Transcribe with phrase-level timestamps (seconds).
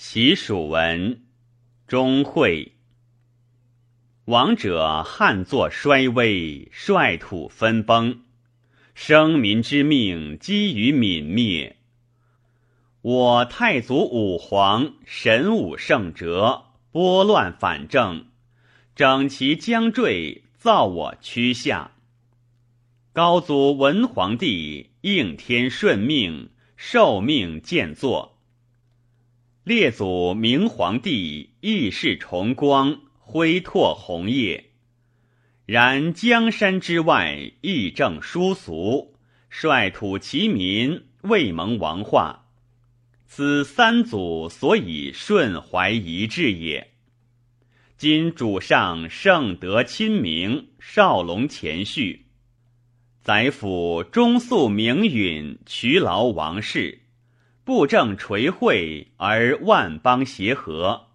[0.00, 1.22] 习蜀文，
[1.88, 2.76] 钟会。
[4.26, 8.20] 王者汉作衰微，率土分崩，
[8.94, 11.78] 生民之命基于泯灭。
[13.02, 18.26] 我太祖武皇神武圣哲，拨乱反正，
[18.94, 21.90] 整齐将坠，造我趋下。
[23.12, 28.37] 高祖文皇帝应天顺命，受命建作。
[29.68, 34.70] 列祖明皇帝义世崇光，恢拓宏业。
[35.66, 39.18] 然江山之外，义正殊俗，
[39.50, 42.46] 率土齐民，未蒙王化。
[43.26, 46.92] 此三祖所以顺怀一致也。
[47.98, 52.24] 今主上圣德亲明，少龙前序，
[53.20, 57.02] 宰辅忠肃明允，渠劳王室。
[57.68, 61.08] 布政垂惠而万邦协和，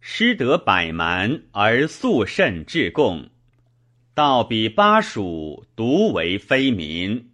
[0.00, 3.30] 失德百蛮而肃慎至共，
[4.12, 7.30] 道比巴蜀独为非民，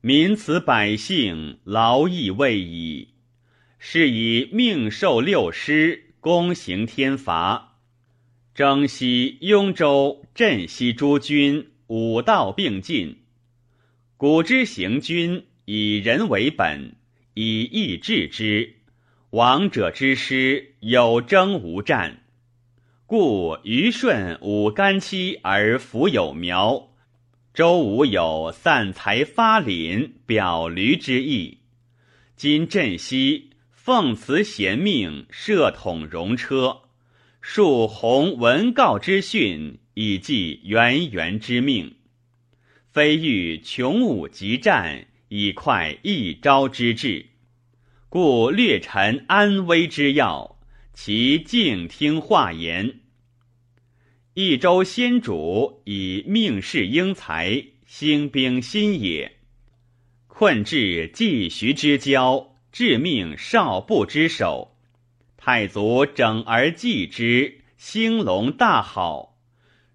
[0.00, 3.10] 民此百姓劳役未已，
[3.78, 7.76] 是以命受六师，公行天罚，
[8.52, 13.18] 征西雍州，镇西诸军，五道并进，
[14.16, 16.96] 古之行军以人为本。
[17.34, 18.74] 以义治之，
[19.30, 22.22] 王者之师有征无战，
[23.06, 26.90] 故虞舜五干期而弗有苗，
[27.54, 31.60] 周武有散财发廪表驴之意。
[32.36, 36.82] 今镇西奉辞贤命，设统戎车，
[37.40, 41.96] 树弘文告之训，以记源源之命，
[42.90, 45.06] 非欲穷武极战。
[45.34, 47.24] 以快一朝之志，
[48.10, 50.58] 故略陈安危之要，
[50.92, 53.00] 其静听话言。
[54.34, 59.38] 益州先主以命世英才，兴兵新也。
[60.26, 64.76] 困至季徐之交，致命少部之首。
[65.38, 69.38] 太祖整而继之，兴隆大好，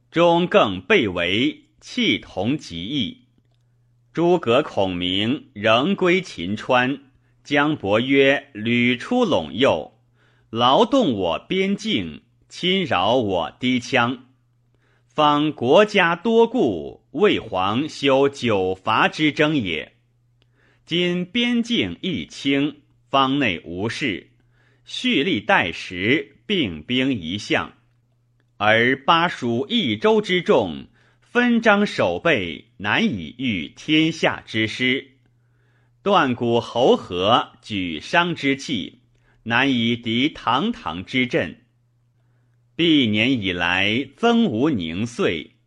[0.09, 3.26] 终更被为弃同极义。
[4.17, 7.01] 诸葛孔明仍归秦川，
[7.43, 9.93] 姜伯约屡出陇右，
[10.49, 14.21] 劳动我边境，侵扰我低羌。
[15.05, 19.93] 方国家多故，魏皇修九伐之争也。
[20.83, 24.31] 今边境一清，方内无事，
[24.83, 27.73] 蓄力待时，并兵一向，
[28.57, 30.87] 而巴蜀益州之众。
[31.37, 35.03] 分章守备，难以御天下之师；
[36.01, 39.01] 断骨侯和举商之气，
[39.43, 41.61] 难以敌堂堂之阵。
[42.75, 45.57] 毕年以来，曾无宁岁，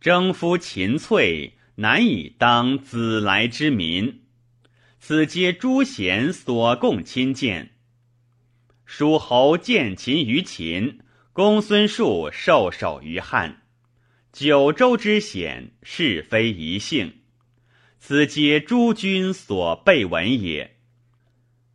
[0.00, 4.20] 征夫秦翠，难以当子来之民。
[5.00, 7.72] 此皆诸贤所共亲见。
[8.84, 11.00] 蜀侯见秦于秦，
[11.32, 13.62] 公孙述受首于汉。
[14.32, 17.14] 九州之险，是非一幸，
[17.98, 20.76] 此皆诸君所备闻也。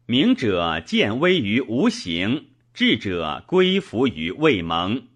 [0.05, 5.07] 明者见危于无形，智者归服于未蒙。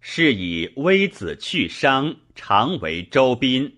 [0.00, 3.70] 是以微子去商，常为周宾；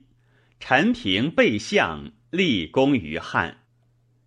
[0.61, 3.65] 陈平备相，立功于汉。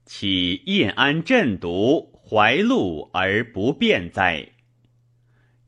[0.06, 4.54] 岂燕安镇独，怀禄而不变哉？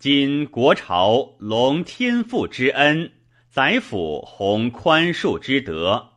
[0.01, 3.11] 今国朝隆天父之恩，
[3.51, 6.13] 宰辅弘宽恕之德，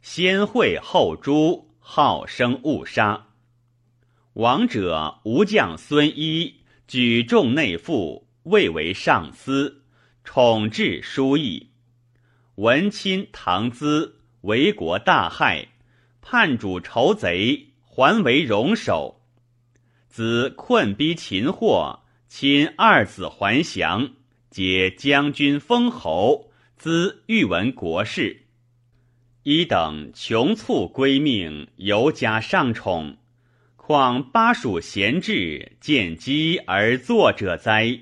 [0.00, 3.26] 先惠后诛，好生勿杀。
[4.32, 9.82] 王者吴将孙一举重内附，位为上司，
[10.24, 11.68] 宠治疏议。
[12.54, 15.68] 文亲唐资为国大害，
[16.22, 19.20] 叛主仇贼，还为戎首。
[20.08, 22.00] 子困逼擒获。
[22.28, 24.10] 亲二子还降，
[24.50, 28.44] 皆将军封侯，兹欲闻国事。
[29.44, 33.16] 一等穷促归命，尤加上宠，
[33.76, 37.98] 况巴蜀贤志，见机而作者哉？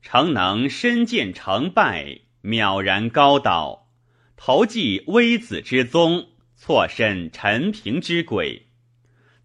[0.00, 3.90] 诚能身见成败，渺然高倒，
[4.36, 8.68] 投寄微子之宗，错身陈平之轨，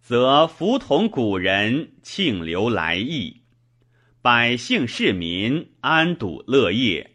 [0.00, 3.42] 则服同古人，庆留来意。
[4.30, 7.12] 百姓市民安堵乐业，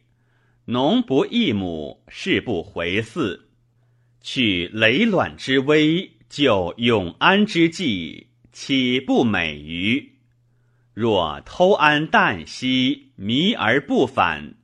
[0.65, 3.41] 农不易亩，事不回嗣。
[4.19, 10.13] 取累卵之危，救永安之计，岂不美于？
[10.95, 14.55] 若偷安旦夕，迷而不返，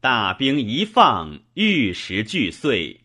[0.00, 3.02] 大兵一放，玉石俱碎，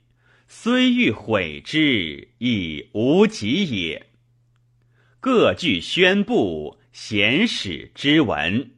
[0.47, 4.05] 虽欲毁之，亦无及也。
[5.19, 8.71] 各据宣布，贤使之文。